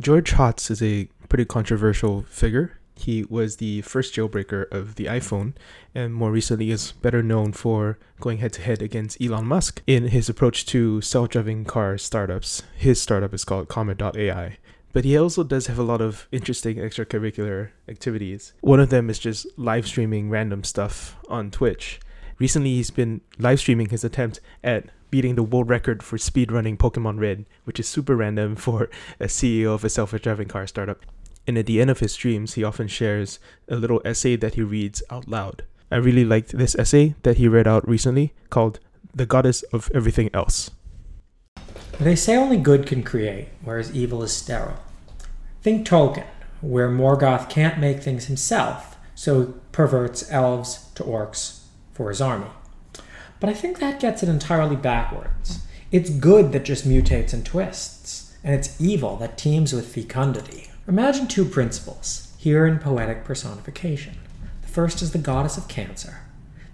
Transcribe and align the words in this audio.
George 0.00 0.32
Hotz 0.32 0.70
is 0.70 0.82
a 0.82 1.10
pretty 1.28 1.44
controversial 1.44 2.22
figure. 2.22 2.78
He 2.94 3.24
was 3.24 3.56
the 3.56 3.82
first 3.82 4.14
jailbreaker 4.14 4.64
of 4.72 4.94
the 4.94 5.04
iPhone, 5.04 5.52
and 5.94 6.14
more 6.14 6.30
recently 6.30 6.70
is 6.70 6.92
better 6.92 7.22
known 7.22 7.52
for 7.52 7.98
going 8.18 8.38
head 8.38 8.54
to 8.54 8.62
head 8.62 8.80
against 8.80 9.20
Elon 9.20 9.44
Musk 9.44 9.82
in 9.86 10.08
his 10.08 10.30
approach 10.30 10.64
to 10.66 11.02
self 11.02 11.28
driving 11.28 11.66
car 11.66 11.98
startups. 11.98 12.62
His 12.76 13.00
startup 13.00 13.34
is 13.34 13.44
called 13.44 13.68
comma.ai. 13.68 14.56
But 14.94 15.04
he 15.04 15.18
also 15.18 15.44
does 15.44 15.66
have 15.66 15.78
a 15.78 15.84
lot 15.84 16.00
of 16.00 16.28
interesting 16.32 16.76
extracurricular 16.76 17.70
activities. 17.86 18.54
One 18.62 18.80
of 18.80 18.88
them 18.88 19.10
is 19.10 19.18
just 19.18 19.46
live 19.58 19.86
streaming 19.86 20.30
random 20.30 20.64
stuff 20.64 21.16
on 21.28 21.50
Twitch. 21.50 22.00
Recently, 22.38 22.70
he's 22.70 22.90
been 22.90 23.20
live 23.38 23.60
streaming 23.60 23.90
his 23.90 24.02
attempt 24.02 24.40
at 24.64 24.86
beating 25.10 25.34
the 25.34 25.42
world 25.42 25.68
record 25.68 26.02
for 26.02 26.16
speedrunning 26.16 26.76
Pokemon 26.76 27.18
Red, 27.18 27.46
which 27.64 27.80
is 27.80 27.88
super 27.88 28.16
random 28.16 28.56
for 28.66 28.88
a 29.18 29.26
CEO 29.26 29.74
of 29.74 29.84
a 29.84 29.88
self 29.88 30.12
driving 30.20 30.48
car 30.48 30.66
startup. 30.66 31.00
And 31.46 31.58
at 31.58 31.66
the 31.66 31.80
end 31.80 31.90
of 31.90 32.00
his 32.00 32.12
streams, 32.12 32.54
he 32.54 32.64
often 32.64 32.88
shares 32.88 33.38
a 33.68 33.76
little 33.76 34.02
essay 34.04 34.36
that 34.36 34.54
he 34.54 34.62
reads 34.62 35.02
out 35.10 35.26
loud. 35.26 35.64
I 35.90 35.96
really 35.96 36.24
liked 36.24 36.56
this 36.56 36.76
essay 36.76 37.14
that 37.22 37.38
he 37.38 37.48
read 37.48 37.66
out 37.66 37.88
recently 37.88 38.32
called 38.50 38.78
The 39.14 39.26
Goddess 39.26 39.62
of 39.72 39.90
Everything 39.92 40.30
Else. 40.32 40.70
They 41.98 42.14
say 42.14 42.36
only 42.36 42.56
good 42.56 42.86
can 42.86 43.02
create, 43.02 43.48
whereas 43.62 43.94
evil 43.94 44.22
is 44.22 44.32
sterile. 44.32 44.78
Think 45.62 45.86
Tolkien, 45.86 46.26
where 46.60 46.88
Morgoth 46.88 47.50
can't 47.50 47.78
make 47.78 48.02
things 48.02 48.26
himself, 48.26 48.96
so 49.14 49.40
he 49.40 49.52
perverts 49.72 50.30
elves 50.30 50.86
to 50.94 51.02
orcs 51.02 51.64
for 51.92 52.08
his 52.08 52.20
army. 52.20 52.46
But 53.40 53.50
I 53.50 53.54
think 53.54 53.78
that 53.78 54.00
gets 54.00 54.22
it 54.22 54.28
entirely 54.28 54.76
backwards. 54.76 55.66
It's 55.90 56.10
good 56.10 56.52
that 56.52 56.64
just 56.64 56.88
mutates 56.88 57.32
and 57.32 57.44
twists, 57.44 58.36
and 58.44 58.54
it's 58.54 58.80
evil 58.80 59.16
that 59.16 59.38
teems 59.38 59.72
with 59.72 59.92
fecundity. 59.92 60.70
Imagine 60.86 61.26
two 61.26 61.44
principles, 61.44 62.32
here 62.38 62.66
in 62.66 62.78
poetic 62.78 63.24
personification. 63.24 64.18
The 64.62 64.68
first 64.68 65.02
is 65.02 65.12
the 65.12 65.18
goddess 65.18 65.56
of 65.56 65.68
cancer, 65.68 66.18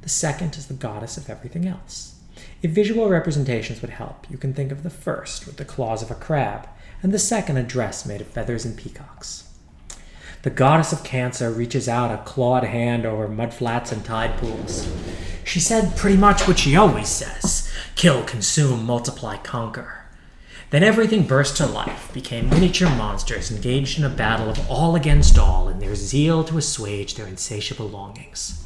the 0.03 0.09
second 0.09 0.57
is 0.57 0.67
the 0.67 0.75
goddess 0.75 1.17
of 1.17 1.29
everything 1.29 1.67
else. 1.67 2.21
If 2.63 2.71
visual 2.71 3.09
representations 3.09 3.81
would 3.81 3.91
help, 3.91 4.27
you 4.31 4.39
can 4.39 4.55
think 4.55 4.71
of 4.71 4.83
the 4.83 4.91
first 4.91 5.47
with 5.47 5.57
the 5.57 5.65
claws 5.65 6.03
of 6.03 6.11
a 6.11 6.15
crab, 6.15 6.69
and 7.03 7.13
the 7.13 7.19
second 7.19 7.57
a 7.57 7.63
dress 7.63 8.07
made 8.07 8.21
of 8.21 8.27
feathers 8.27 8.65
and 8.65 8.77
peacocks. 8.77 9.53
The 10.43 10.51
goddess 10.51 10.93
of 10.93 11.03
cancer 11.03 11.51
reaches 11.51 11.89
out 11.89 12.13
a 12.13 12.23
clawed 12.23 12.65
hand 12.65 13.05
over 13.05 13.29
mudflats 13.29 13.91
and 13.91 14.05
tide 14.05 14.39
pools. 14.39 14.87
She 15.47 15.61
said 15.61 15.97
pretty 15.97 16.17
much 16.17 16.49
what 16.49 16.59
she 16.59 16.77
always 16.77 17.09
says 17.09 17.73
kill, 17.95 18.25
consume, 18.25 18.85
multiply, 18.85 19.37
conquer. 19.37 20.05
Then 20.71 20.83
everything 20.83 21.25
burst 21.25 21.57
to 21.59 21.67
life, 21.67 22.13
became 22.13 22.51
miniature 22.51 22.91
monsters 22.91 23.53
engaged 23.53 23.97
in 23.97 24.05
a 24.05 24.11
battle 24.11 24.51
of 24.51 24.69
all 24.69 24.97
against 24.97 25.39
all 25.39 25.69
in 25.69 25.79
their 25.79 25.95
zeal 25.95 26.43
to 26.45 26.59
assuage 26.59 27.15
their 27.15 27.29
insatiable 27.29 27.89
longings. 27.89 28.65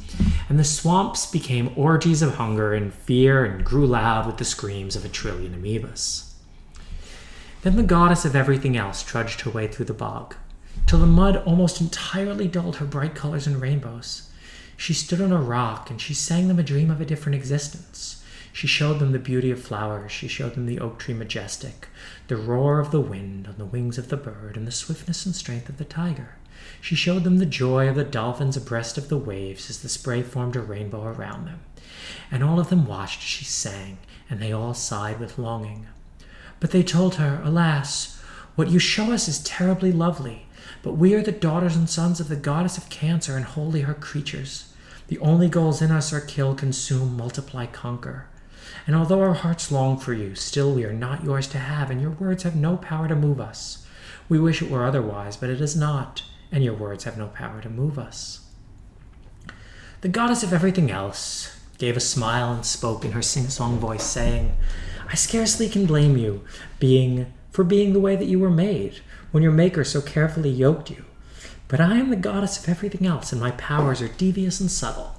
And 0.49 0.57
the 0.57 0.63
swamps 0.63 1.27
became 1.27 1.71
orgies 1.75 2.23
of 2.23 2.35
hunger 2.35 2.73
and 2.73 2.91
fear 2.91 3.45
and 3.45 3.63
grew 3.63 3.85
loud 3.85 4.25
with 4.25 4.37
the 4.37 4.43
screams 4.43 4.95
of 4.95 5.05
a 5.05 5.09
trillion 5.09 5.53
amoebas. 5.53 6.33
Then 7.61 7.75
the 7.75 7.83
goddess 7.83 8.25
of 8.25 8.35
everything 8.35 8.75
else 8.75 9.03
trudged 9.03 9.41
her 9.41 9.51
way 9.51 9.67
through 9.67 9.85
the 9.85 9.93
bog, 9.93 10.35
till 10.87 10.99
the 10.99 11.05
mud 11.05 11.37
almost 11.45 11.79
entirely 11.79 12.47
dulled 12.47 12.77
her 12.77 12.85
bright 12.85 13.13
colors 13.13 13.45
and 13.45 13.61
rainbows. 13.61 14.30
She 14.81 14.95
stood 14.95 15.21
on 15.21 15.31
a 15.31 15.39
rock 15.39 15.91
and 15.91 16.01
she 16.01 16.15
sang 16.15 16.47
them 16.47 16.57
a 16.57 16.63
dream 16.63 16.89
of 16.89 16.99
a 16.99 17.05
different 17.05 17.35
existence. 17.35 18.23
She 18.51 18.65
showed 18.65 18.97
them 18.97 19.11
the 19.11 19.19
beauty 19.19 19.51
of 19.51 19.61
flowers, 19.61 20.11
she 20.11 20.27
showed 20.27 20.55
them 20.55 20.65
the 20.65 20.79
oak 20.79 20.97
tree 20.97 21.13
majestic, 21.13 21.87
the 22.27 22.35
roar 22.35 22.79
of 22.79 22.89
the 22.89 22.99
wind 22.99 23.45
on 23.45 23.59
the 23.59 23.65
wings 23.65 23.99
of 23.99 24.09
the 24.09 24.17
bird, 24.17 24.57
and 24.57 24.65
the 24.65 24.71
swiftness 24.71 25.23
and 25.23 25.35
strength 25.35 25.69
of 25.69 25.77
the 25.77 25.85
tiger. 25.85 26.33
She 26.81 26.95
showed 26.95 27.23
them 27.23 27.37
the 27.37 27.45
joy 27.45 27.87
of 27.89 27.95
the 27.95 28.03
dolphins 28.03 28.57
abreast 28.57 28.97
of 28.97 29.07
the 29.07 29.19
waves 29.19 29.69
as 29.69 29.83
the 29.83 29.87
spray 29.87 30.23
formed 30.23 30.55
a 30.55 30.61
rainbow 30.61 31.03
around 31.05 31.45
them. 31.45 31.59
And 32.31 32.43
all 32.43 32.59
of 32.59 32.69
them 32.69 32.87
watched 32.87 33.19
as 33.19 33.25
she 33.25 33.45
sang, 33.45 33.99
and 34.31 34.39
they 34.39 34.51
all 34.51 34.73
sighed 34.73 35.19
with 35.19 35.37
longing. 35.37 35.85
But 36.59 36.71
they 36.71 36.81
told 36.81 37.15
her, 37.15 37.39
Alas, 37.43 38.19
what 38.55 38.71
you 38.71 38.79
show 38.79 39.11
us 39.11 39.27
is 39.27 39.43
terribly 39.43 39.91
lovely, 39.91 40.47
but 40.81 40.93
we 40.93 41.13
are 41.13 41.21
the 41.21 41.31
daughters 41.31 41.75
and 41.75 41.87
sons 41.87 42.19
of 42.19 42.29
the 42.29 42.35
goddess 42.35 42.79
of 42.79 42.89
cancer 42.89 43.37
and 43.37 43.45
wholly 43.45 43.81
her 43.81 43.93
creatures. 43.93 44.69
The 45.11 45.19
only 45.19 45.49
goals 45.49 45.81
in 45.81 45.91
us 45.91 46.13
are 46.13 46.21
kill, 46.21 46.55
consume, 46.55 47.17
multiply, 47.17 47.65
conquer. 47.65 48.29
And 48.87 48.95
although 48.95 49.19
our 49.19 49.33
hearts 49.33 49.69
long 49.69 49.97
for 49.97 50.13
you, 50.13 50.35
still 50.35 50.73
we 50.73 50.85
are 50.85 50.93
not 50.93 51.25
yours 51.25 51.49
to 51.49 51.57
have, 51.57 51.91
and 51.91 52.01
your 52.01 52.11
words 52.11 52.43
have 52.43 52.55
no 52.55 52.77
power 52.77 53.09
to 53.09 53.15
move 53.17 53.41
us. 53.41 53.85
We 54.29 54.39
wish 54.39 54.61
it 54.61 54.71
were 54.71 54.85
otherwise, 54.85 55.35
but 55.35 55.49
it 55.49 55.59
is 55.59 55.75
not, 55.75 56.23
and 56.49 56.63
your 56.63 56.75
words 56.75 57.03
have 57.03 57.17
no 57.17 57.27
power 57.27 57.59
to 57.59 57.69
move 57.69 57.99
us. 57.99 58.39
The 59.99 60.07
goddess 60.07 60.43
of 60.43 60.53
everything 60.53 60.89
else 60.89 61.59
gave 61.77 61.97
a 61.97 61.99
smile 61.99 62.53
and 62.53 62.65
spoke 62.65 63.03
in 63.03 63.11
her 63.11 63.21
sing-song 63.21 63.79
voice, 63.79 64.03
saying, 64.03 64.55
I 65.09 65.15
scarcely 65.15 65.67
can 65.67 65.85
blame 65.85 66.15
you, 66.15 66.45
being 66.79 67.33
for 67.49 67.65
being 67.65 67.91
the 67.91 67.99
way 67.99 68.15
that 68.15 68.29
you 68.29 68.39
were 68.39 68.49
made, 68.49 69.01
when 69.31 69.43
your 69.43 69.51
maker 69.51 69.83
so 69.83 69.99
carefully 69.99 70.51
yoked 70.51 70.89
you. 70.89 71.03
But 71.71 71.79
I 71.79 71.99
am 71.99 72.09
the 72.09 72.17
goddess 72.17 72.61
of 72.61 72.67
everything 72.67 73.07
else, 73.07 73.31
and 73.31 73.39
my 73.39 73.51
powers 73.51 74.01
are 74.01 74.09
devious 74.09 74.59
and 74.59 74.69
subtle. 74.69 75.15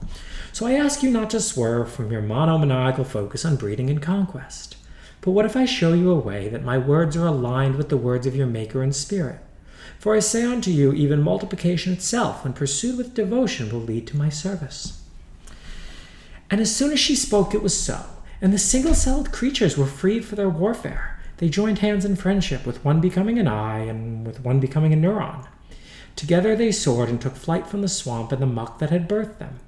So 0.52 0.66
I 0.66 0.74
ask 0.74 1.02
you 1.02 1.10
not 1.10 1.30
to 1.30 1.40
swerve 1.40 1.90
from 1.90 2.12
your 2.12 2.20
monomaniacal 2.20 3.04
focus 3.04 3.46
on 3.46 3.56
breeding 3.56 3.88
and 3.88 4.02
conquest. 4.02 4.76
But 5.22 5.30
what 5.30 5.46
if 5.46 5.56
I 5.56 5.64
show 5.64 5.94
you 5.94 6.10
a 6.10 6.18
way 6.18 6.50
that 6.50 6.62
my 6.62 6.76
words 6.76 7.16
are 7.16 7.26
aligned 7.26 7.76
with 7.76 7.88
the 7.88 7.96
words 7.96 8.26
of 8.26 8.36
your 8.36 8.46
Maker 8.46 8.82
in 8.82 8.92
spirit? 8.92 9.38
For 9.98 10.14
I 10.14 10.18
say 10.18 10.44
unto 10.44 10.70
you, 10.70 10.92
even 10.92 11.22
multiplication 11.22 11.90
itself, 11.90 12.44
when 12.44 12.52
pursued 12.52 12.98
with 12.98 13.14
devotion, 13.14 13.72
will 13.72 13.80
lead 13.80 14.06
to 14.08 14.18
my 14.18 14.28
service. 14.28 15.02
And 16.50 16.60
as 16.60 16.76
soon 16.76 16.92
as 16.92 17.00
she 17.00 17.16
spoke, 17.16 17.54
it 17.54 17.62
was 17.62 17.74
so, 17.74 18.04
and 18.42 18.52
the 18.52 18.58
single 18.58 18.94
celled 18.94 19.32
creatures 19.32 19.78
were 19.78 19.86
freed 19.86 20.26
for 20.26 20.36
their 20.36 20.50
warfare. 20.50 21.18
They 21.38 21.48
joined 21.48 21.78
hands 21.78 22.04
in 22.04 22.14
friendship, 22.16 22.66
with 22.66 22.84
one 22.84 23.00
becoming 23.00 23.38
an 23.38 23.48
eye 23.48 23.84
and 23.84 24.26
with 24.26 24.40
one 24.40 24.60
becoming 24.60 24.92
a 24.92 24.96
neuron. 24.96 25.46
Together 26.16 26.54
they 26.54 26.72
soared 26.72 27.08
and 27.08 27.20
took 27.20 27.36
flight 27.36 27.66
from 27.66 27.82
the 27.82 27.88
swamp 27.88 28.32
and 28.32 28.40
the 28.40 28.46
muck 28.46 28.78
that 28.78 28.90
had 28.90 29.08
birthed 29.08 29.38
them 29.38 29.60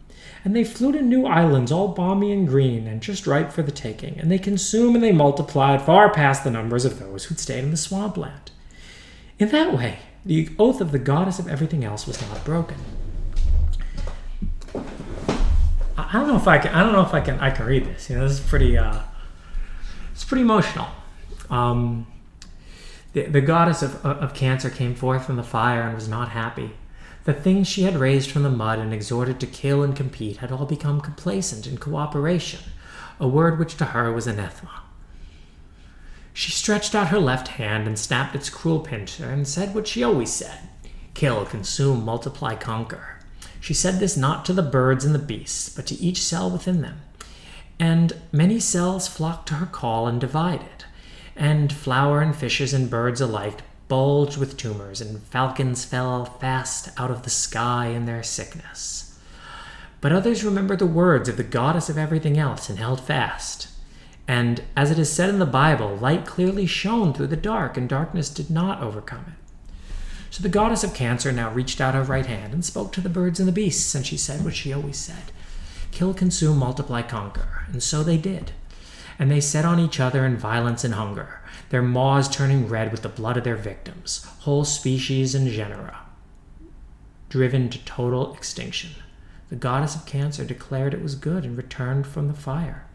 and 0.45 0.55
they 0.55 0.63
flew 0.63 0.93
to 0.93 1.01
new 1.01 1.27
islands 1.27 1.73
all 1.73 1.89
balmy 1.89 2.31
and 2.31 2.47
green 2.47 2.87
and 2.87 3.01
just 3.01 3.27
ripe 3.27 3.51
for 3.51 3.63
the 3.63 3.73
taking, 3.73 4.19
and 4.19 4.31
they 4.31 4.39
consumed 4.39 4.95
and 4.95 5.03
they 5.03 5.11
multiplied 5.11 5.81
far 5.81 6.13
past 6.13 6.45
the 6.45 6.51
numbers 6.51 6.85
of 6.85 6.99
those 6.99 7.25
who'd 7.25 7.41
stayed 7.41 7.65
in 7.65 7.71
the 7.71 7.77
swampland. 7.79 8.51
In 9.39 9.49
that 9.49 9.73
way, 9.73 10.01
the 10.25 10.51
oath 10.59 10.83
of 10.83 10.93
the 10.93 10.99
goddess 10.99 11.39
of 11.39 11.49
everything 11.49 11.83
else 11.83 12.07
was 12.07 12.21
not 12.21 12.45
broken. 12.45 12.77
I 15.97 16.13
don't 16.13 16.29
know 16.29 16.37
if 16.37 16.47
I 16.47 16.59
can. 16.59 16.75
I 16.75 16.83
don't 16.83 16.93
know 16.93 17.03
if 17.03 17.15
I 17.15 17.21
can. 17.21 17.41
I 17.41 17.51
can 17.51 17.67
read 17.67 17.87
this. 17.87 18.11
You 18.11 18.17
know, 18.17 18.29
this 18.29 18.39
is 18.39 18.47
pretty. 18.47 18.77
Uh, 18.77 19.01
it's 20.13 20.25
pretty 20.25 20.43
emotional. 20.43 20.87
Um, 21.51 22.07
the, 23.15 23.27
the 23.27 23.41
goddess 23.41 23.83
of, 23.83 24.05
of 24.05 24.35
cancer 24.35 24.69
came 24.69 24.95
forth 24.95 25.25
from 25.25 25.37
the 25.37 25.43
fire 25.43 25.83
and 25.83 25.95
was 25.95 26.09
not 26.09 26.31
happy. 26.31 26.73
The 27.25 27.33
things 27.33 27.67
she 27.67 27.85
had 27.85 27.97
raised 27.97 28.31
from 28.31 28.43
the 28.43 28.51
mud 28.51 28.79
and 28.79 28.93
exhorted 28.93 29.41
to 29.41 29.47
kill 29.47 29.83
and 29.83 29.97
compete 29.97 30.39
had 30.39 30.53
all 30.53 30.67
become 30.67 31.01
complacent 31.01 31.67
in 31.67 31.79
cooperation, 31.79 32.61
a 33.19 33.27
word 33.27 33.59
which 33.59 33.77
to 33.79 33.87
her 33.87 34.13
was 34.13 34.27
anathema. 34.27 34.83
She 36.35 36.51
stretched 36.51 36.95
out 36.95 37.09
her 37.09 37.21
left 37.21 37.49
hand 37.49 37.87
and 37.87 37.99
snapped 37.99 38.35
its 38.35 38.51
cruel 38.51 38.81
pincher 38.81 39.31
and 39.31 39.49
said 39.49 39.75
what 39.75 39.87
she 39.89 40.03
always 40.03 40.33
said 40.33 40.69
kill, 41.15 41.47
consume, 41.47 42.05
multiply, 42.05 42.57
conquer. 42.57 43.21
She 43.61 43.73
said 43.73 44.01
this 44.01 44.17
not 44.17 44.45
to 44.47 44.53
the 44.53 44.63
birds 44.63 45.05
and 45.05 45.15
the 45.15 45.19
beasts, 45.21 45.69
but 45.69 45.87
to 45.87 45.95
each 45.95 46.21
cell 46.21 46.51
within 46.51 46.83
them. 46.83 47.03
And 47.79 48.15
many 48.33 48.59
cells 48.59 49.07
flocked 49.07 49.47
to 49.49 49.55
her 49.55 49.67
call 49.67 50.09
and 50.09 50.21
divided, 50.21 50.85
and 51.37 51.73
flower 51.73 52.21
and 52.21 52.35
fishes 52.35 52.73
and 52.73 52.89
birds 52.89 53.21
alike 53.21 53.61
bulged 53.89 54.37
with 54.39 54.57
tumors, 54.57 55.01
and 55.01 55.23
falcons 55.25 55.85
fell 55.85 56.25
fast 56.25 56.89
out 56.99 57.11
of 57.11 57.23
the 57.23 57.31
sky 57.31 57.87
in 57.87 58.07
their 58.07 58.23
sickness. 58.23 59.19
But 60.01 60.13
others 60.13 60.45
remembered 60.45 60.79
the 60.79 60.87
words 60.87 61.29
of 61.29 61.37
the 61.37 61.45
goddess 61.45 61.89
of 61.89 61.99
everything 61.99 62.39
else 62.39 62.69
and 62.69 62.79
held 62.79 63.01
fast. 63.01 63.69
And 64.27 64.63
as 64.77 64.91
it 64.91 64.99
is 64.99 65.13
said 65.13 65.29
in 65.29 65.39
the 65.39 65.47
Bible, 65.47 65.97
light 65.97 66.27
clearly 66.27 66.67
shone 66.67 67.13
through 67.13 67.29
the 67.29 67.37
dark, 67.37 67.77
and 67.77 67.89
darkness 67.89 68.31
did 68.31 68.51
not 68.51 68.83
overcome 68.83 69.25
it. 69.29 69.85
So 70.31 70.43
the 70.43 70.49
goddess 70.49 70.83
of 70.83 70.95
cancer 70.95 71.31
now 71.31 71.53
reached 71.53 71.81
out 71.81 71.95
her 71.95 72.03
right 72.03 72.27
hand 72.27 72.53
and 72.53 72.65
spoke 72.65 72.93
to 72.93 73.01
the 73.01 73.09
birds 73.09 73.39
and 73.39 73.47
the 73.47 73.53
beasts, 73.53 73.95
and 73.95 74.05
she 74.05 74.17
said 74.17 74.45
what 74.45 74.55
she 74.57 74.73
always 74.73 74.97
said 74.97 75.31
Kill, 75.91 76.13
consume, 76.13 76.59
multiply, 76.59 77.03
conquer. 77.03 77.67
And 77.69 77.81
so 77.81 78.03
they 78.03 78.17
did. 78.17 78.51
And 79.19 79.31
they 79.31 79.41
set 79.41 79.65
on 79.65 79.79
each 79.79 80.01
other 80.01 80.25
in 80.27 80.37
violence 80.37 80.85
and 80.85 80.95
hunger 80.95 81.41
their 81.71 81.83
maws 81.83 82.29
turning 82.29 82.69
red 82.69 82.93
with 82.93 83.03
the 83.03 83.09
blood 83.09 83.37
of 83.37 83.45
their 83.45 83.57
victims, 83.57 84.25
whole 84.41 84.65
species 84.65 85.35
and 85.35 85.49
genera 85.49 86.05
driven 87.35 87.69
to 87.69 87.85
total 87.85 88.33
extinction. 88.33 88.91
The 89.49 89.57
goddess 89.57 89.97
of 89.97 90.07
cancer 90.07 90.45
declared 90.45 90.95
it 90.95 91.03
was 91.03 91.17
good 91.17 91.45
and 91.45 91.57
returned 91.57 92.07
from 92.07 92.29
the 92.29 92.33
fire. 92.33 92.87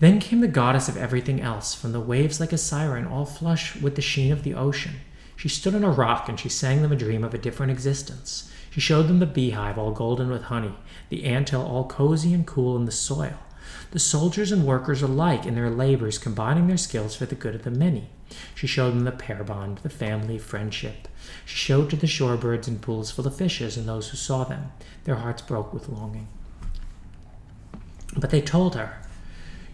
Then 0.00 0.18
came 0.18 0.40
the 0.40 0.48
goddess 0.48 0.88
of 0.88 0.96
everything 0.96 1.40
else, 1.40 1.76
from 1.76 1.92
the 1.92 2.00
waves 2.00 2.40
like 2.40 2.52
a 2.52 2.58
siren, 2.58 3.06
all 3.06 3.24
flush 3.24 3.76
with 3.76 3.94
the 3.94 4.02
sheen 4.02 4.32
of 4.32 4.42
the 4.42 4.54
ocean. 4.54 4.96
She 5.36 5.48
stood 5.48 5.76
on 5.76 5.84
a 5.84 5.92
rock 5.92 6.28
and 6.28 6.40
she 6.40 6.48
sang 6.48 6.82
them 6.82 6.90
a 6.90 6.96
dream 6.96 7.22
of 7.22 7.34
a 7.34 7.38
different 7.38 7.70
existence. 7.70 8.50
She 8.70 8.80
showed 8.80 9.06
them 9.06 9.20
the 9.20 9.26
beehive 9.26 9.78
all 9.78 9.92
golden 9.92 10.28
with 10.28 10.42
honey, 10.42 10.74
the 11.08 11.22
anthill 11.22 11.64
all 11.64 11.86
cozy 11.86 12.34
and 12.34 12.44
cool 12.44 12.76
in 12.76 12.84
the 12.84 12.90
soil, 12.90 13.38
the 13.90 13.98
soldiers 13.98 14.52
and 14.52 14.66
workers 14.66 15.02
alike 15.02 15.46
in 15.46 15.54
their 15.54 15.70
labors 15.70 16.18
combining 16.18 16.66
their 16.66 16.76
skills 16.76 17.14
for 17.14 17.26
the 17.26 17.34
good 17.34 17.54
of 17.54 17.62
the 17.62 17.70
many. 17.70 18.08
She 18.54 18.66
showed 18.66 18.92
them 18.92 19.04
the 19.04 19.12
pair 19.12 19.44
bond, 19.44 19.78
the 19.78 19.90
family, 19.90 20.38
friendship. 20.38 21.08
She 21.44 21.56
showed 21.56 21.90
to 21.90 21.96
the 21.96 22.06
shorebirds 22.06 22.66
and 22.66 22.80
pools 22.80 23.10
full 23.10 23.26
of 23.26 23.36
fishes 23.36 23.76
and 23.76 23.88
those 23.88 24.08
who 24.08 24.16
saw 24.16 24.44
them. 24.44 24.72
Their 25.04 25.16
hearts 25.16 25.42
broke 25.42 25.72
with 25.72 25.88
longing. 25.88 26.28
But 28.16 28.30
they 28.30 28.40
told 28.40 28.74
her, 28.74 29.02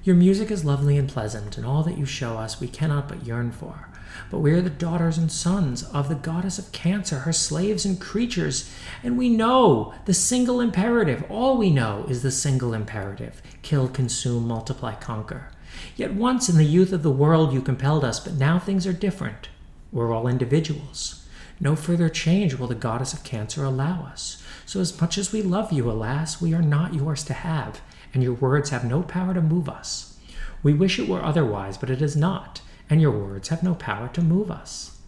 Your 0.05 0.17
music 0.17 0.51
is 0.51 0.65
lovely 0.65 0.97
and 0.97 1.09
pleasant, 1.09 1.57
and 1.57 1.67
all 1.67 1.83
that 1.85 1.99
you 1.99 2.07
show 2.07 2.39
us 2.39 2.61
we 2.61 2.69
cannot 2.69 3.09
but 3.09 3.27
yearn 3.27 3.53
for. 3.53 3.89
But 4.31 4.39
we 4.41 4.53
are 4.53 4.61
the 4.61 4.71
daughters 4.71 5.19
and 5.19 5.31
sons 5.31 5.83
of 5.83 6.09
the 6.09 6.15
goddess 6.15 6.59
of 6.59 6.73
cancer, 6.73 7.21
her 7.21 7.33
slaves 7.33 7.85
and 7.85 8.01
creatures, 8.01 8.71
and 9.03 9.17
we 9.17 9.29
know 9.29 9.95
the 10.05 10.15
single 10.15 10.61
imperative. 10.61 11.25
All 11.29 11.57
we 11.57 11.71
know 11.71 12.05
is 12.09 12.23
the 12.23 12.31
single 12.31 12.75
imperative 12.75 13.43
kill, 13.63 13.89
consume, 13.89 14.47
multiply, 14.47 14.95
conquer. 14.95 15.51
Yet 15.97 16.15
once 16.15 16.49
in 16.49 16.57
the 16.57 16.65
youth 16.65 16.93
of 16.93 17.03
the 17.03 17.11
world 17.11 17.53
you 17.53 17.61
compelled 17.61 18.05
us, 18.05 18.21
but 18.21 18.35
now 18.35 18.59
things 18.59 18.87
are 18.87 18.93
different. 18.93 19.49
We're 19.93 20.13
all 20.13 20.29
individuals. 20.29 21.27
No 21.61 21.75
further 21.75 22.09
change 22.09 22.55
will 22.55 22.69
the 22.69 22.75
goddess 22.75 23.13
of 23.13 23.25
cancer 23.25 23.65
allow 23.65 24.03
us. 24.03 24.43
So, 24.65 24.81
as 24.81 25.01
much 25.01 25.19
as 25.19 25.33
we 25.33 25.43
love 25.43 25.73
you, 25.73 25.91
alas, 25.91 26.41
we 26.41 26.55
are 26.55 26.63
not 26.63 26.95
yours 26.95 27.25
to 27.25 27.33
have, 27.33 27.81
and 28.15 28.23
your 28.23 28.35
words 28.35 28.71
have 28.71 28.85
no 28.85 29.03
power 29.03 29.35
to 29.35 29.41
move 29.41 29.69
us. 29.69 30.19
We 30.63 30.73
wish 30.73 30.99
it 30.99 31.09
were 31.09 31.25
otherwise, 31.25 31.77
but 31.77 31.91
it 31.91 32.03
is 32.03 32.17
not 32.17 32.61
and 32.91 33.01
your 33.01 33.11
words 33.11 33.49
have 33.49 33.63
no 33.63 33.75
power 33.75 34.09
to 34.09 34.23
move 34.23 34.51
us. 34.51 34.99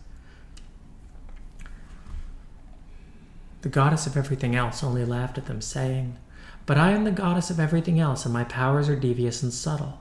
The 3.62 3.68
goddess 3.68 4.06
of 4.06 4.16
everything 4.16 4.56
else 4.56 4.82
only 4.82 5.04
laughed 5.04 5.36
at 5.36 5.46
them, 5.46 5.60
saying, 5.60 6.16
But 6.64 6.78
I 6.78 6.92
am 6.92 7.04
the 7.04 7.10
goddess 7.10 7.50
of 7.50 7.60
everything 7.60 8.00
else, 8.00 8.24
and 8.24 8.32
my 8.32 8.44
powers 8.44 8.88
are 8.88 8.96
devious 8.96 9.42
and 9.42 9.52
subtle. 9.52 9.98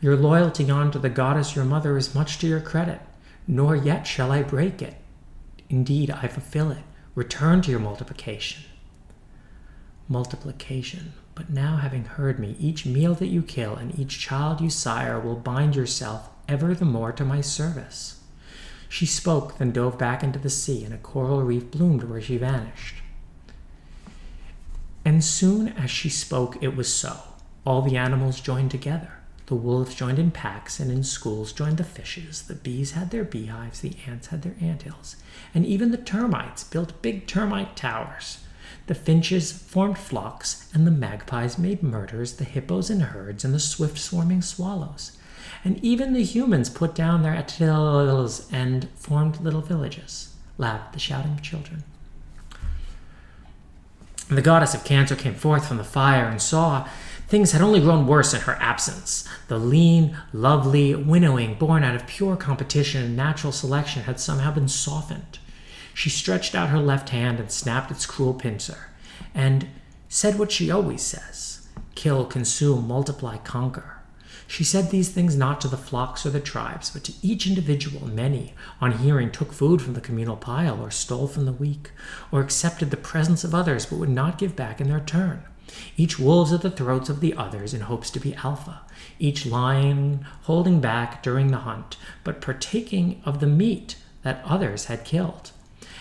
Your 0.00 0.16
loyalty 0.16 0.70
unto 0.70 0.98
the 0.98 1.08
goddess 1.08 1.56
your 1.56 1.64
mother 1.64 1.96
is 1.96 2.14
much 2.14 2.38
to 2.38 2.46
your 2.46 2.60
credit, 2.60 3.00
nor 3.46 3.74
yet 3.74 4.06
shall 4.06 4.30
I 4.30 4.42
break 4.42 4.82
it. 4.82 4.96
Indeed, 5.70 6.10
I 6.10 6.28
fulfill 6.28 6.70
it. 6.70 6.82
Return 7.14 7.62
to 7.62 7.70
your 7.70 7.80
multiplication. 7.80 8.64
Multiplication. 10.08 11.14
But 11.34 11.48
now, 11.48 11.76
having 11.76 12.04
heard 12.04 12.38
me, 12.38 12.56
each 12.58 12.84
meal 12.84 13.14
that 13.14 13.28
you 13.28 13.42
kill 13.42 13.74
and 13.74 13.98
each 13.98 14.18
child 14.18 14.60
you 14.60 14.68
sire 14.68 15.18
will 15.18 15.36
bind 15.36 15.74
yourself 15.74 16.28
ever 16.52 16.74
the 16.74 16.84
more 16.84 17.12
to 17.12 17.24
my 17.24 17.40
service. 17.40 18.20
She 18.86 19.06
spoke, 19.06 19.56
then 19.56 19.72
dove 19.72 19.96
back 19.96 20.22
into 20.22 20.38
the 20.38 20.50
sea, 20.50 20.84
and 20.84 20.92
a 20.92 20.98
coral 20.98 21.42
reef 21.42 21.70
bloomed 21.70 22.04
where 22.04 22.20
she 22.20 22.36
vanished. 22.36 22.96
And 25.02 25.24
soon 25.24 25.68
as 25.68 25.90
she 25.90 26.10
spoke, 26.10 26.62
it 26.62 26.76
was 26.76 26.92
so. 26.92 27.16
All 27.64 27.80
the 27.80 27.96
animals 27.96 28.38
joined 28.38 28.70
together. 28.70 29.12
The 29.46 29.54
wolves 29.54 29.94
joined 29.94 30.18
in 30.18 30.30
packs, 30.30 30.78
and 30.78 30.92
in 30.92 31.04
schools 31.04 31.54
joined 31.54 31.78
the 31.78 31.84
fishes. 31.84 32.42
The 32.42 32.54
bees 32.54 32.90
had 32.90 33.10
their 33.10 33.24
beehives, 33.24 33.80
the 33.80 33.96
ants 34.06 34.26
had 34.26 34.42
their 34.42 34.56
anthills, 34.60 35.16
and 35.54 35.64
even 35.64 35.90
the 35.90 35.96
termites 35.96 36.64
built 36.64 37.00
big 37.00 37.26
termite 37.26 37.76
towers. 37.76 38.44
The 38.88 38.94
finches 38.94 39.52
formed 39.52 39.96
flocks, 39.96 40.68
and 40.74 40.86
the 40.86 40.90
magpies 40.90 41.56
made 41.56 41.82
murders, 41.82 42.34
the 42.34 42.44
hippos 42.44 42.90
in 42.90 43.00
herds, 43.00 43.42
and 43.42 43.54
the 43.54 43.58
swift 43.58 43.96
swarming 43.96 44.42
swallows 44.42 45.16
and 45.64 45.82
even 45.84 46.12
the 46.12 46.24
humans 46.24 46.68
put 46.68 46.94
down 46.94 47.22
their 47.22 47.34
atlatls 47.34 48.52
and 48.52 48.88
formed 48.96 49.40
little 49.40 49.60
villages, 49.60 50.34
laughed 50.58 50.92
the 50.92 50.98
shouting 50.98 51.38
children. 51.40 51.84
And 54.28 54.38
the 54.38 54.42
goddess 54.42 54.74
of 54.74 54.84
cancer 54.84 55.14
came 55.14 55.34
forth 55.34 55.66
from 55.68 55.76
the 55.76 55.84
fire 55.84 56.26
and 56.26 56.40
saw 56.40 56.88
things 57.28 57.52
had 57.52 57.62
only 57.62 57.80
grown 57.80 58.06
worse 58.06 58.34
in 58.34 58.42
her 58.42 58.56
absence. 58.60 59.28
The 59.48 59.58
lean, 59.58 60.16
lovely 60.32 60.94
winnowing 60.94 61.54
born 61.54 61.84
out 61.84 61.94
of 61.94 62.06
pure 62.06 62.36
competition 62.36 63.02
and 63.02 63.16
natural 63.16 63.52
selection 63.52 64.02
had 64.02 64.20
somehow 64.20 64.52
been 64.52 64.68
softened. 64.68 65.38
She 65.94 66.10
stretched 66.10 66.54
out 66.54 66.70
her 66.70 66.78
left 66.78 67.10
hand 67.10 67.38
and 67.38 67.50
snapped 67.50 67.90
its 67.90 68.06
cruel 68.06 68.34
pincer, 68.34 68.88
and 69.34 69.68
said 70.08 70.38
what 70.38 70.52
she 70.52 70.70
always 70.70 71.02
says 71.02 71.68
kill, 71.94 72.24
consume, 72.24 72.88
multiply, 72.88 73.36
conquer. 73.38 74.01
She 74.46 74.64
said 74.64 74.90
these 74.90 75.08
things 75.10 75.36
not 75.36 75.60
to 75.62 75.68
the 75.68 75.76
flocks 75.76 76.26
or 76.26 76.30
the 76.30 76.40
tribes, 76.40 76.90
but 76.90 77.04
to 77.04 77.12
each 77.22 77.46
individual. 77.46 78.06
Many, 78.08 78.54
on 78.80 78.98
hearing, 78.98 79.30
took 79.30 79.52
food 79.52 79.80
from 79.80 79.94
the 79.94 80.00
communal 80.00 80.36
pile, 80.36 80.80
or 80.80 80.90
stole 80.90 81.28
from 81.28 81.46
the 81.46 81.52
weak, 81.52 81.90
or 82.30 82.40
accepted 82.40 82.90
the 82.90 82.96
presence 82.96 83.44
of 83.44 83.54
others, 83.54 83.86
but 83.86 83.98
would 83.98 84.08
not 84.08 84.38
give 84.38 84.54
back 84.54 84.80
in 84.80 84.88
their 84.88 85.00
turn. 85.00 85.42
Each 85.96 86.18
wolves 86.18 86.52
at 86.52 86.60
the 86.60 86.70
throats 86.70 87.08
of 87.08 87.20
the 87.20 87.34
others 87.34 87.72
in 87.72 87.82
hopes 87.82 88.10
to 88.10 88.20
be 88.20 88.34
alpha, 88.34 88.82
each 89.18 89.46
lion 89.46 90.26
holding 90.42 90.80
back 90.80 91.22
during 91.22 91.48
the 91.48 91.58
hunt, 91.58 91.96
but 92.24 92.42
partaking 92.42 93.22
of 93.24 93.40
the 93.40 93.46
meat 93.46 93.96
that 94.22 94.42
others 94.44 94.86
had 94.86 95.04
killed. 95.04 95.52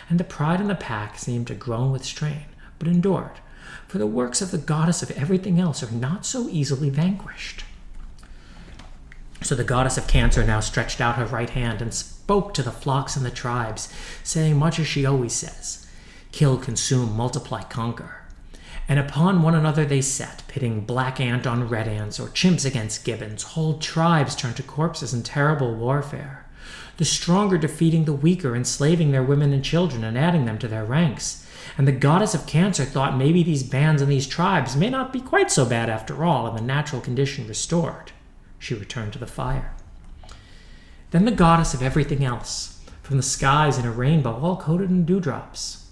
And 0.09 0.19
the 0.19 0.25
pride 0.25 0.59
in 0.59 0.67
the 0.67 0.75
pack 0.75 1.17
seemed 1.17 1.47
to 1.47 1.55
groan 1.55 1.91
with 1.91 2.03
strain, 2.03 2.45
but 2.79 2.87
endured, 2.87 3.39
for 3.87 3.97
the 3.97 4.07
works 4.07 4.41
of 4.41 4.51
the 4.51 4.57
goddess 4.57 5.01
of 5.01 5.11
everything 5.11 5.59
else 5.59 5.81
are 5.81 5.91
not 5.91 6.25
so 6.25 6.49
easily 6.49 6.89
vanquished. 6.89 7.63
So 9.43 9.55
the 9.55 9.63
goddess 9.63 9.97
of 9.97 10.07
cancer 10.07 10.43
now 10.43 10.59
stretched 10.59 11.01
out 11.01 11.15
her 11.15 11.25
right 11.25 11.49
hand 11.49 11.81
and 11.81 11.93
spoke 11.93 12.53
to 12.53 12.61
the 12.61 12.71
flocks 12.71 13.15
and 13.15 13.25
the 13.25 13.31
tribes, 13.31 13.91
saying 14.23 14.57
much 14.57 14.77
as 14.77 14.88
she 14.88 15.05
always 15.05 15.33
says 15.33 15.88
kill, 16.31 16.57
consume, 16.57 17.17
multiply, 17.17 17.61
conquer. 17.63 18.21
And 18.88 18.99
upon 18.99 19.41
one 19.41 19.55
another 19.55 19.83
they 19.83 20.01
set, 20.01 20.43
pitting 20.47 20.81
black 20.81 21.19
ant 21.19 21.45
on 21.45 21.67
red 21.67 21.88
ants 21.88 22.19
or 22.19 22.27
chimps 22.27 22.65
against 22.65 23.03
gibbons. 23.03 23.43
Whole 23.43 23.79
tribes 23.79 24.35
turned 24.35 24.55
to 24.57 24.63
corpses 24.63 25.13
in 25.13 25.23
terrible 25.23 25.75
warfare. 25.75 26.45
The 26.97 27.05
stronger 27.05 27.57
defeating 27.57 28.05
the 28.05 28.13
weaker, 28.13 28.55
enslaving 28.55 29.11
their 29.11 29.23
women 29.23 29.51
and 29.51 29.63
children 29.63 30.03
and 30.03 30.17
adding 30.17 30.45
them 30.45 30.59
to 30.59 30.67
their 30.67 30.85
ranks. 30.85 31.45
And 31.77 31.87
the 31.87 31.91
goddess 31.91 32.35
of 32.35 32.47
cancer 32.47 32.85
thought 32.85 33.17
maybe 33.17 33.44
these 33.44 33.63
bands 33.63 34.01
and 34.01 34.11
these 34.11 34.27
tribes 34.27 34.75
may 34.75 34.89
not 34.89 35.11
be 35.11 35.19
quite 35.19 35.51
so 35.51 35.65
bad 35.65 35.89
after 35.89 36.23
all, 36.23 36.47
and 36.47 36.57
the 36.57 36.61
natural 36.61 37.01
condition 37.01 37.47
restored 37.47 38.11
she 38.61 38.75
returned 38.75 39.11
to 39.11 39.19
the 39.19 39.25
fire. 39.25 39.73
Then 41.09 41.25
the 41.25 41.31
goddess 41.31 41.73
of 41.73 41.81
everything 41.81 42.23
else, 42.23 42.79
from 43.01 43.17
the 43.17 43.23
skies 43.23 43.77
in 43.77 43.85
a 43.85 43.91
rainbow 43.91 44.39
all 44.39 44.55
coated 44.55 44.91
in 44.91 45.03
dewdrops. 45.03 45.89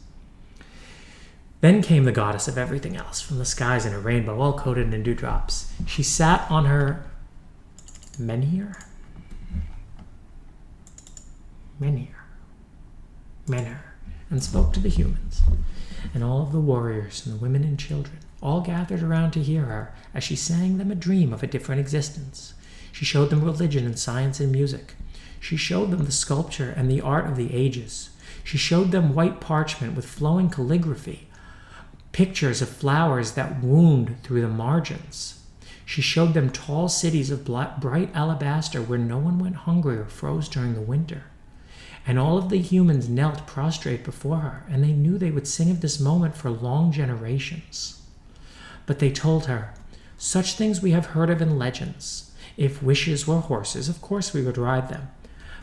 Then 1.61 1.81
came 1.81 2.05
the 2.05 2.11
goddess 2.11 2.47
of 2.47 2.57
everything 2.57 2.95
else, 2.95 3.19
from 3.19 3.39
the 3.39 3.45
skies 3.45 3.85
in 3.85 3.93
a 3.93 3.99
rainbow 3.99 4.39
all 4.39 4.53
coated 4.53 4.93
in 4.93 5.03
dewdrops. 5.03 5.73
She 5.88 6.03
sat 6.03 6.49
on 6.49 6.65
her 6.65 7.05
menhir, 8.17 8.81
menhir, 11.81 12.15
menhir, 13.47 13.79
and 14.29 14.43
spoke 14.43 14.73
to 14.73 14.79
the 14.79 14.89
humans, 14.89 15.41
and 16.13 16.23
all 16.23 16.43
of 16.43 16.51
the 16.51 16.59
warriors 16.59 17.25
and 17.25 17.35
the 17.35 17.41
women 17.41 17.63
and 17.63 17.79
children 17.79 18.19
all 18.41 18.61
gathered 18.61 19.03
around 19.03 19.31
to 19.31 19.43
hear 19.43 19.63
her 19.63 19.93
as 20.13 20.23
she 20.23 20.35
sang 20.35 20.77
them 20.77 20.91
a 20.91 20.95
dream 20.95 21.33
of 21.33 21.43
a 21.43 21.47
different 21.47 21.81
existence. 21.81 22.53
She 22.91 23.05
showed 23.05 23.29
them 23.29 23.43
religion 23.43 23.86
and 23.86 23.98
science 23.98 24.39
and 24.39 24.51
music. 24.51 24.96
She 25.39 25.55
showed 25.55 25.91
them 25.91 26.05
the 26.05 26.12
sculpture 26.12 26.74
and 26.75 26.89
the 26.89 27.01
art 27.01 27.27
of 27.27 27.36
the 27.36 27.53
ages. 27.53 28.10
She 28.43 28.58
showed 28.58 28.91
them 28.91 29.13
white 29.13 29.39
parchment 29.39 29.96
with 29.96 30.05
flowing 30.05 30.50
calligraphy, 30.50 31.27
pictures 32.12 32.62
of 32.62 32.69
flowers 32.69 33.31
that 33.34 33.62
wound 33.62 34.17
through 34.24 34.41
the 34.41 34.48
margins. 34.48 35.39
She 35.86 36.01
showed 36.01 36.34
them 36.34 36.51
tall 36.51 36.88
cities 36.88 37.31
of 37.31 37.46
bright 37.46 38.12
alabaster 38.13 38.81
where 38.81 39.00
no 39.00 39.17
one 39.17 39.39
went 39.39 39.55
hungry 39.55 39.98
or 39.98 40.05
froze 40.05 40.48
during 40.48 40.75
the 40.75 40.81
winter. 40.81 41.24
And 42.05 42.19
all 42.19 42.38
of 42.38 42.50
the 42.50 42.60
humans 42.60 43.10
knelt 43.10 43.48
prostrate 43.48 44.03
before 44.03 44.38
her, 44.38 44.63
and 44.69 44.84
they 44.84 44.93
knew 44.93 45.17
they 45.17 45.31
would 45.31 45.48
sing 45.48 45.69
of 45.69 45.81
this 45.81 46.00
moment 46.00 46.36
for 46.36 46.50
long 46.50 46.91
generations. 46.91 48.01
But 48.86 49.00
they 49.00 49.12
told 49.12 49.46
her, 49.46 49.74
Such 50.17 50.53
things 50.53 50.81
we 50.81 50.91
have 50.91 51.08
heard 51.08 51.29
of 51.29 51.41
in 51.41 51.58
legends. 51.58 52.28
If 52.58 52.84
wishes 52.84 53.27
were 53.27 53.39
horses, 53.39 53.89
of 53.89 54.01
course 54.01 54.34
we 54.34 54.41
would 54.41 54.58
ride 54.58 54.89
them. 54.89 55.10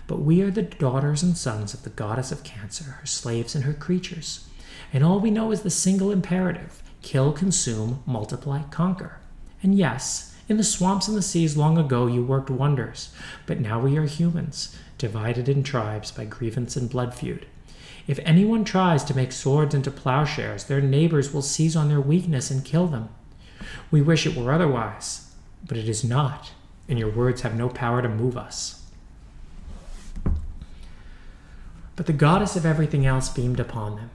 But 0.07 0.21
we 0.21 0.41
are 0.43 0.51
the 0.51 0.63
daughters 0.63 1.23
and 1.23 1.37
sons 1.37 1.75
of 1.75 1.83
the 1.83 1.91
goddess 1.91 2.31
of 2.31 2.45
cancer, 2.45 2.85
her 2.85 3.07
slaves 3.07 3.55
and 3.55 3.65
her 3.65 3.75
creatures. 3.75 4.49
And 4.93 5.03
all 5.03 5.21
we 5.21 5.31
know 5.31 5.51
is 5.51 5.63
the 5.63 5.71
single 5.71 6.11
imperative 6.11 6.83
kill, 7.03 7.33
consume, 7.33 8.03
multiply, 8.05 8.63
conquer. 8.65 9.19
And 9.63 9.77
yes, 9.77 10.35
in 10.49 10.57
the 10.57 10.65
swamps 10.65 11.07
and 11.07 11.17
the 11.17 11.23
seas 11.23 11.57
long 11.57 11.79
ago 11.79 12.07
you 12.07 12.25
worked 12.25 12.51
wonders, 12.51 13.13
but 13.47 13.61
now 13.61 13.81
we 13.81 13.97
are 13.97 14.07
humans, 14.07 14.77
divided 14.99 15.49
in 15.49 15.63
tribes 15.63 16.11
by 16.11 16.25
grievance 16.25 16.77
and 16.77 16.91
blood 16.91 17.15
feud. 17.15 17.47
If 18.07 18.19
anyone 18.25 18.65
tries 18.65 19.03
to 19.05 19.17
make 19.17 19.33
swords 19.33 19.75
into 19.75 19.91
plowshares, 19.91 20.65
their 20.65 20.81
neighbors 20.81 21.33
will 21.33 21.43
seize 21.43 21.77
on 21.77 21.89
their 21.89 22.01
weakness 22.01 22.51
and 22.51 22.65
kill 22.65 22.87
them. 22.87 23.09
We 23.91 24.03
wish 24.03 24.27
it 24.27 24.37
were 24.37 24.53
otherwise, 24.53 25.33
but 25.67 25.77
it 25.77 25.89
is 25.89 26.05
not 26.05 26.53
and 26.89 26.99
your 26.99 27.11
words 27.11 27.43
have 27.43 27.57
no 27.57 27.69
power 27.69 28.03
to 28.03 28.09
move 28.09 28.37
us. 28.37 28.83
But 31.97 32.07
the 32.07 32.13
goddess 32.13 32.57
of 32.57 32.67
everything 32.67 33.07
else 33.07 33.31
beamed 33.31 33.59
upon 33.59 33.97
them, 33.97 34.11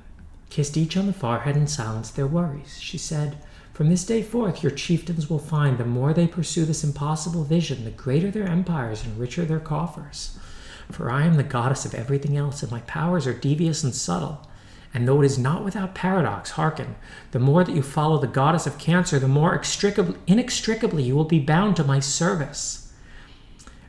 kissed 0.49 0.77
each 0.77 0.95
on 0.95 1.07
the 1.07 1.13
forehead, 1.13 1.55
and 1.55 1.69
silenced 1.69 2.15
their 2.15 2.27
worries. 2.27 2.79
She 2.79 2.97
said, 2.97 3.37
From 3.73 3.89
this 3.89 4.05
day 4.05 4.21
forth, 4.21 4.61
your 4.61 4.71
chieftains 4.71 5.29
will 5.29 5.39
find 5.39 5.77
the 5.77 5.85
more 5.85 6.13
they 6.13 6.27
pursue 6.27 6.65
this 6.65 6.83
impossible 6.83 7.43
vision, 7.43 7.83
the 7.83 7.91
greater 7.91 8.29
their 8.29 8.47
empires 8.47 9.03
and 9.03 9.17
richer 9.17 9.45
their 9.45 9.59
coffers. 9.59 10.37
For 10.91 11.09
I 11.09 11.25
am 11.25 11.35
the 11.35 11.43
goddess 11.43 11.85
of 11.85 11.95
everything 11.95 12.37
else, 12.37 12.61
and 12.61 12.71
my 12.71 12.81
powers 12.81 13.25
are 13.25 13.33
devious 13.33 13.83
and 13.83 13.95
subtle. 13.95 14.47
And 14.93 15.07
though 15.07 15.21
it 15.21 15.25
is 15.25 15.37
not 15.37 15.63
without 15.63 15.95
paradox, 15.95 16.51
hearken, 16.51 16.95
the 17.31 17.39
more 17.39 17.63
that 17.63 17.75
you 17.75 17.81
follow 17.81 18.17
the 18.17 18.27
goddess 18.27 18.67
of 18.67 18.77
cancer, 18.77 19.19
the 19.19 19.27
more 19.27 19.53
inextricably 20.27 21.03
you 21.03 21.15
will 21.15 21.23
be 21.23 21.39
bound 21.39 21.75
to 21.77 21.83
my 21.83 21.99
service. 21.99 22.93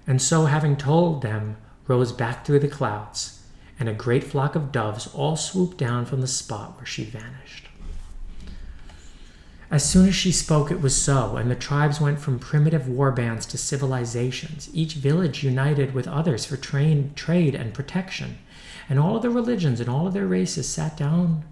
And 0.07 0.23
so, 0.23 0.47
having 0.47 0.77
told 0.77 1.23
them, 1.23 1.57
rose 1.89 2.13
back 2.13 2.47
through 2.47 2.61
the 2.61 2.69
clouds, 2.69 3.43
and 3.79 3.89
a 3.89 3.95
great 3.95 4.23
flock 4.23 4.55
of 4.55 4.71
doves 4.71 5.13
all 5.13 5.37
swooped 5.37 5.77
down 5.77 6.07
from 6.07 6.21
the 6.21 6.27
spot 6.27 6.77
where 6.77 6.87
she 6.87 7.05
vanished. 7.05 7.69
As 9.73 9.89
soon 9.89 10.07
as 10.07 10.15
she 10.15 10.33
spoke, 10.33 10.71
it 10.71 10.83
was 10.83 10.95
so, 10.95 11.37
and 11.37 11.51
the 11.51 11.57
tribes 11.57 11.99
went 11.99 12.21
from 12.21 12.39
primitive 12.39 12.87
war 12.87 13.11
bands 13.11 13.47
to 13.47 13.59
civilizations, 13.59 14.69
each 14.75 14.95
village 14.95 15.43
united 15.43 15.95
with 15.95 16.07
others 16.07 16.45
for 16.45 16.59
train, 16.59 17.13
trade 17.15 17.55
and 17.55 17.73
protection. 17.73 18.39
And 18.89 18.99
all 18.99 19.17
of 19.17 19.23
the 19.23 19.31
religions 19.31 19.81
and 19.81 19.89
all 19.89 20.07
of 20.07 20.15
their 20.15 20.27
races 20.27 20.69
sat 20.69 20.97
down 20.97 21.45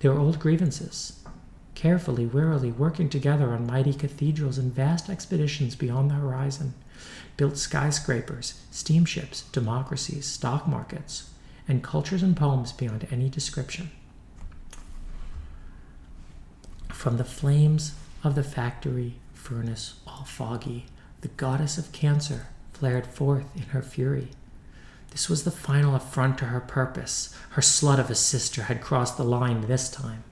their 0.00 0.12
old 0.12 0.38
grievances, 0.38 1.22
carefully, 1.74 2.26
warily, 2.26 2.72
working 2.72 3.08
together 3.08 3.50
on 3.50 3.66
mighty 3.66 3.92
cathedrals 3.92 4.58
and 4.58 4.72
vast 4.72 5.08
expeditions 5.08 5.76
beyond 5.76 6.10
the 6.10 6.14
horizon, 6.14 6.74
built 7.36 7.56
skyscrapers, 7.56 8.62
steamships, 8.70 9.42
democracies, 9.52 10.26
stock 10.26 10.66
markets, 10.66 11.30
and 11.68 11.82
cultures 11.82 12.22
and 12.22 12.36
poems 12.36 12.72
beyond 12.72 13.06
any 13.10 13.28
description. 13.28 13.90
From 16.88 17.16
the 17.16 17.24
flames 17.24 17.94
of 18.24 18.34
the 18.34 18.42
factory 18.42 19.16
furnace, 19.34 20.00
all 20.06 20.24
foggy, 20.24 20.86
the 21.20 21.28
goddess 21.28 21.78
of 21.78 21.92
cancer 21.92 22.48
flared 22.72 23.06
forth 23.06 23.44
in 23.56 23.62
her 23.62 23.82
fury. 23.82 24.28
This 25.10 25.28
was 25.28 25.44
the 25.44 25.50
final 25.50 25.94
affront 25.94 26.38
to 26.38 26.46
her 26.46 26.60
purpose. 26.60 27.34
Her 27.50 27.62
slut 27.62 27.98
of 27.98 28.10
a 28.10 28.14
sister 28.14 28.64
had 28.64 28.80
crossed 28.80 29.16
the 29.16 29.24
line 29.24 29.62
this 29.62 29.90
time. 29.90 30.24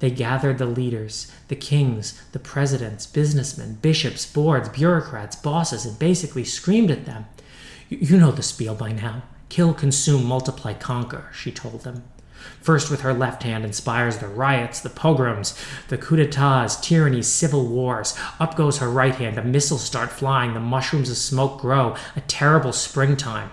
They 0.00 0.10
gathered 0.10 0.58
the 0.58 0.66
leaders, 0.66 1.30
the 1.48 1.56
kings, 1.56 2.20
the 2.32 2.38
presidents, 2.38 3.06
businessmen, 3.06 3.78
bishops, 3.82 4.24
boards, 4.24 4.70
bureaucrats, 4.70 5.36
bosses, 5.36 5.84
and 5.84 5.98
basically 5.98 6.44
screamed 6.44 6.90
at 6.90 7.04
them. 7.04 7.26
You 7.88 8.16
know 8.16 8.30
the 8.30 8.42
spiel 8.42 8.74
by 8.74 8.92
now. 8.92 9.22
Kill, 9.50 9.74
consume, 9.74 10.24
multiply, 10.24 10.72
conquer, 10.72 11.28
she 11.34 11.52
told 11.52 11.82
them. 11.82 12.04
First, 12.62 12.90
with 12.90 13.02
her 13.02 13.12
left 13.12 13.42
hand, 13.42 13.64
inspires 13.64 14.18
the 14.18 14.28
riots, 14.28 14.80
the 14.80 14.88
pogroms, 14.88 15.58
the 15.88 15.98
coup 15.98 16.16
d'etats, 16.16 16.76
tyrannies, 16.76 17.26
civil 17.26 17.66
wars. 17.66 18.16
Up 18.38 18.56
goes 18.56 18.78
her 18.78 18.88
right 18.88 19.14
hand, 19.14 19.36
the 19.36 19.44
missiles 19.44 19.82
start 19.84 20.10
flying, 20.10 20.54
the 20.54 20.60
mushrooms 20.60 21.10
of 21.10 21.18
smoke 21.18 21.60
grow, 21.60 21.94
a 22.16 22.22
terrible 22.22 22.72
springtime. 22.72 23.50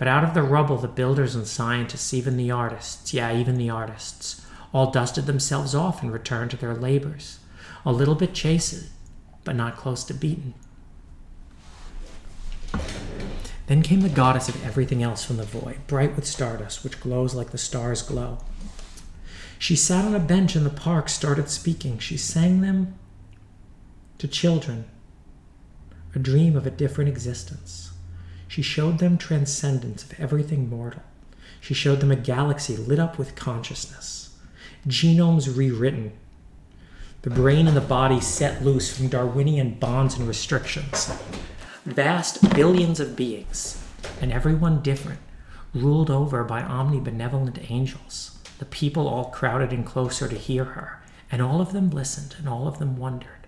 But 0.00 0.08
out 0.08 0.24
of 0.24 0.32
the 0.32 0.42
rubble, 0.42 0.78
the 0.78 0.88
builders 0.88 1.34
and 1.34 1.46
scientists, 1.46 2.14
even 2.14 2.38
the 2.38 2.50
artists, 2.50 3.12
yeah, 3.12 3.36
even 3.36 3.58
the 3.58 3.68
artists, 3.68 4.46
all 4.72 4.90
dusted 4.90 5.26
themselves 5.26 5.74
off 5.74 6.02
and 6.02 6.10
returned 6.10 6.52
to 6.52 6.56
their 6.56 6.72
labors. 6.72 7.40
A 7.84 7.92
little 7.92 8.14
bit 8.14 8.32
chastened, 8.32 8.88
but 9.44 9.54
not 9.54 9.76
close 9.76 10.02
to 10.04 10.14
beaten. 10.14 10.54
Then 13.66 13.82
came 13.82 14.00
the 14.00 14.08
goddess 14.08 14.48
of 14.48 14.64
everything 14.64 15.02
else 15.02 15.22
from 15.22 15.36
the 15.36 15.42
void, 15.42 15.86
bright 15.86 16.16
with 16.16 16.24
stardust, 16.26 16.82
which 16.82 16.98
glows 17.02 17.34
like 17.34 17.50
the 17.50 17.58
stars 17.58 18.00
glow. 18.00 18.38
She 19.58 19.76
sat 19.76 20.06
on 20.06 20.14
a 20.14 20.18
bench 20.18 20.56
in 20.56 20.64
the 20.64 20.70
park, 20.70 21.10
started 21.10 21.50
speaking. 21.50 21.98
She 21.98 22.16
sang 22.16 22.62
them 22.62 22.98
to 24.16 24.26
children, 24.26 24.86
a 26.14 26.18
dream 26.18 26.56
of 26.56 26.66
a 26.66 26.70
different 26.70 27.10
existence. 27.10 27.89
She 28.50 28.62
showed 28.62 28.98
them 28.98 29.16
transcendence 29.16 30.02
of 30.02 30.18
everything 30.18 30.68
mortal. 30.68 31.02
She 31.60 31.72
showed 31.72 32.00
them 32.00 32.10
a 32.10 32.16
galaxy 32.16 32.76
lit 32.76 32.98
up 32.98 33.16
with 33.16 33.36
consciousness, 33.36 34.36
genomes 34.88 35.56
rewritten, 35.56 36.14
the 37.22 37.30
brain 37.30 37.68
and 37.68 37.76
the 37.76 37.80
body 37.80 38.20
set 38.20 38.64
loose 38.64 38.92
from 38.92 39.06
Darwinian 39.06 39.74
bonds 39.74 40.18
and 40.18 40.26
restrictions. 40.26 41.16
Vast 41.84 42.52
billions 42.52 42.98
of 42.98 43.14
beings, 43.14 43.80
and 44.20 44.32
everyone 44.32 44.82
different, 44.82 45.20
ruled 45.72 46.10
over 46.10 46.42
by 46.42 46.62
omnibenevolent 46.62 47.70
angels. 47.70 48.36
The 48.58 48.64
people 48.64 49.06
all 49.06 49.26
crowded 49.26 49.72
in 49.72 49.84
closer 49.84 50.26
to 50.26 50.34
hear 50.34 50.64
her, 50.64 51.00
and 51.30 51.40
all 51.40 51.60
of 51.60 51.72
them 51.72 51.90
listened, 51.90 52.34
and 52.36 52.48
all 52.48 52.66
of 52.66 52.80
them 52.80 52.96
wondered. 52.96 53.39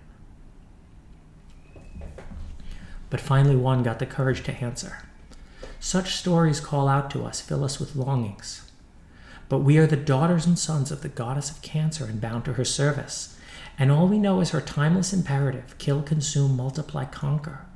But 3.13 3.21
finally, 3.21 3.55
one 3.55 3.83
got 3.83 3.99
the 3.99 4.07
courage 4.07 4.41
to 4.45 4.55
answer. 4.55 5.03
Such 5.79 6.15
stories 6.15 6.59
call 6.59 6.87
out 6.87 7.11
to 7.11 7.23
us, 7.25 7.41
fill 7.41 7.63
us 7.63 7.79
with 7.79 7.95
longings. 7.95 8.71
But 9.49 9.59
we 9.59 9.77
are 9.77 9.85
the 9.85 9.95
daughters 9.95 10.47
and 10.47 10.57
sons 10.57 10.89
of 10.89 11.03
the 11.03 11.09
goddess 11.09 11.51
of 11.51 11.61
cancer 11.61 12.05
and 12.05 12.19
bound 12.19 12.43
to 12.45 12.53
her 12.53 12.65
service. 12.65 13.37
And 13.77 13.91
all 13.91 14.07
we 14.07 14.17
know 14.17 14.41
is 14.41 14.49
her 14.49 14.61
timeless 14.61 15.13
imperative 15.13 15.77
kill, 15.77 16.01
consume, 16.01 16.57
multiply, 16.57 17.05
conquer. 17.05 17.67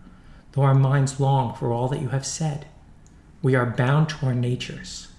Though 0.53 0.63
our 0.63 0.73
minds 0.73 1.19
long 1.19 1.53
for 1.53 1.71
all 1.71 1.87
that 1.89 2.01
you 2.01 2.07
have 2.07 2.25
said, 2.25 2.65
we 3.43 3.53
are 3.53 3.67
bound 3.67 4.09
to 4.09 4.25
our 4.25 4.33
natures. 4.33 5.09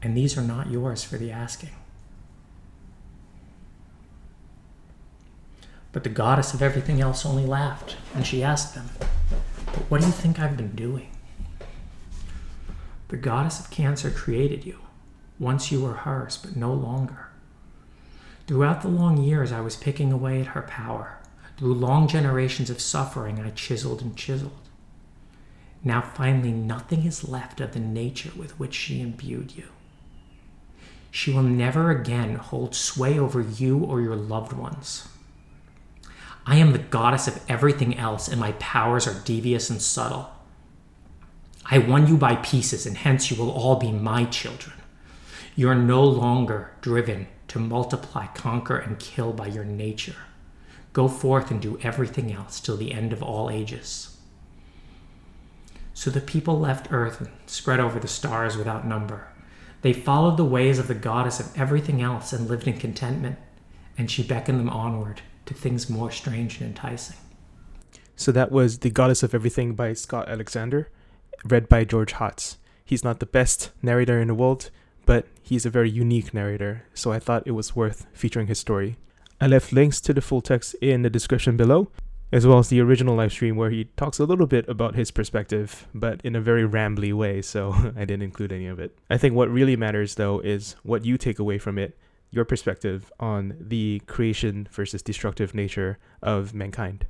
And 0.00 0.16
these 0.16 0.38
are 0.38 0.42
not 0.42 0.70
yours 0.70 1.04
for 1.04 1.18
the 1.18 1.30
asking. 1.30 1.72
But 5.92 6.04
the 6.04 6.08
goddess 6.08 6.54
of 6.54 6.62
everything 6.62 7.00
else 7.00 7.26
only 7.26 7.44
laughed, 7.44 7.96
and 8.14 8.26
she 8.26 8.42
asked 8.42 8.74
them, 8.74 8.88
But 9.66 9.90
what 9.90 10.00
do 10.00 10.06
you 10.06 10.12
think 10.12 10.40
I've 10.40 10.56
been 10.56 10.74
doing? 10.74 11.10
The 13.08 13.18
goddess 13.18 13.60
of 13.60 13.70
cancer 13.70 14.10
created 14.10 14.64
you. 14.64 14.78
Once 15.38 15.70
you 15.70 15.82
were 15.82 15.92
hers, 15.92 16.38
but 16.38 16.56
no 16.56 16.72
longer. 16.72 17.28
Throughout 18.46 18.80
the 18.80 18.88
long 18.88 19.18
years, 19.18 19.52
I 19.52 19.60
was 19.60 19.76
picking 19.76 20.12
away 20.12 20.40
at 20.40 20.48
her 20.48 20.62
power. 20.62 21.18
Through 21.58 21.74
long 21.74 22.08
generations 22.08 22.70
of 22.70 22.80
suffering, 22.80 23.38
I 23.40 23.50
chiseled 23.50 24.00
and 24.00 24.16
chiseled. 24.16 24.68
Now, 25.84 26.00
finally, 26.00 26.52
nothing 26.52 27.04
is 27.04 27.28
left 27.28 27.60
of 27.60 27.72
the 27.72 27.80
nature 27.80 28.30
with 28.36 28.58
which 28.58 28.74
she 28.74 29.00
imbued 29.00 29.56
you. 29.56 29.68
She 31.10 31.32
will 31.32 31.42
never 31.42 31.90
again 31.90 32.36
hold 32.36 32.74
sway 32.74 33.18
over 33.18 33.42
you 33.42 33.78
or 33.78 34.00
your 34.00 34.16
loved 34.16 34.52
ones. 34.54 35.08
I 36.44 36.56
am 36.56 36.72
the 36.72 36.78
goddess 36.78 37.28
of 37.28 37.40
everything 37.48 37.96
else, 37.96 38.26
and 38.26 38.40
my 38.40 38.52
powers 38.52 39.06
are 39.06 39.22
devious 39.24 39.70
and 39.70 39.80
subtle. 39.80 40.30
I 41.66 41.78
won 41.78 42.08
you 42.08 42.16
by 42.16 42.36
pieces, 42.36 42.84
and 42.84 42.96
hence 42.96 43.30
you 43.30 43.36
will 43.36 43.50
all 43.50 43.76
be 43.76 43.92
my 43.92 44.24
children. 44.24 44.76
You 45.54 45.68
are 45.68 45.76
no 45.76 46.02
longer 46.02 46.72
driven 46.80 47.28
to 47.48 47.60
multiply, 47.60 48.26
conquer, 48.28 48.76
and 48.76 48.98
kill 48.98 49.32
by 49.32 49.46
your 49.46 49.64
nature. 49.64 50.16
Go 50.92 51.06
forth 51.06 51.50
and 51.50 51.62
do 51.62 51.78
everything 51.82 52.32
else 52.32 52.58
till 52.58 52.76
the 52.76 52.92
end 52.92 53.12
of 53.12 53.22
all 53.22 53.48
ages. 53.48 54.16
So 55.94 56.10
the 56.10 56.20
people 56.20 56.58
left 56.58 56.92
earth 56.92 57.20
and 57.20 57.30
spread 57.46 57.78
over 57.78 58.00
the 58.00 58.08
stars 58.08 58.56
without 58.56 58.86
number. 58.86 59.28
They 59.82 59.92
followed 59.92 60.36
the 60.36 60.44
ways 60.44 60.78
of 60.78 60.88
the 60.88 60.94
goddess 60.94 61.38
of 61.38 61.56
everything 61.56 62.02
else 62.02 62.32
and 62.32 62.48
lived 62.48 62.66
in 62.66 62.78
contentment, 62.78 63.38
and 63.96 64.10
she 64.10 64.22
beckoned 64.22 64.58
them 64.58 64.70
onward 64.70 65.22
to 65.46 65.54
things 65.54 65.90
more 65.90 66.10
strange 66.10 66.60
and 66.60 66.68
enticing. 66.68 67.16
So 68.16 68.32
that 68.32 68.52
was 68.52 68.78
The 68.78 68.90
Goddess 68.90 69.22
of 69.22 69.34
Everything 69.34 69.74
by 69.74 69.94
Scott 69.94 70.28
Alexander, 70.28 70.90
read 71.44 71.68
by 71.68 71.84
George 71.84 72.14
Hotz. 72.14 72.56
He's 72.84 73.04
not 73.04 73.20
the 73.20 73.26
best 73.26 73.70
narrator 73.82 74.20
in 74.20 74.28
the 74.28 74.34
world, 74.34 74.70
but 75.06 75.26
he's 75.42 75.66
a 75.66 75.70
very 75.70 75.90
unique 75.90 76.32
narrator, 76.32 76.84
so 76.94 77.10
I 77.12 77.18
thought 77.18 77.46
it 77.46 77.52
was 77.52 77.74
worth 77.74 78.06
featuring 78.12 78.46
his 78.46 78.58
story. 78.58 78.96
I 79.40 79.46
left 79.46 79.72
links 79.72 80.00
to 80.02 80.14
the 80.14 80.20
full 80.20 80.40
text 80.40 80.74
in 80.80 81.02
the 81.02 81.10
description 81.10 81.56
below, 81.56 81.88
as 82.30 82.46
well 82.46 82.58
as 82.58 82.68
the 82.68 82.80
original 82.80 83.16
live 83.16 83.32
stream 83.32 83.56
where 83.56 83.70
he 83.70 83.84
talks 83.96 84.18
a 84.18 84.24
little 84.24 84.46
bit 84.46 84.68
about 84.68 84.94
his 84.94 85.10
perspective, 85.10 85.88
but 85.92 86.20
in 86.22 86.36
a 86.36 86.40
very 86.40 86.66
rambly 86.66 87.12
way, 87.12 87.42
so 87.42 87.72
I 87.96 88.04
didn't 88.04 88.22
include 88.22 88.52
any 88.52 88.66
of 88.66 88.78
it. 88.78 88.96
I 89.10 89.18
think 89.18 89.34
what 89.34 89.50
really 89.50 89.76
matters, 89.76 90.14
though, 90.14 90.38
is 90.40 90.76
what 90.82 91.04
you 91.04 91.18
take 91.18 91.38
away 91.38 91.58
from 91.58 91.78
it 91.78 91.96
your 92.32 92.44
perspective 92.44 93.12
on 93.20 93.54
the 93.60 94.00
creation 94.06 94.66
versus 94.72 95.02
destructive 95.02 95.54
nature 95.54 95.98
of 96.22 96.52
mankind. 96.54 97.06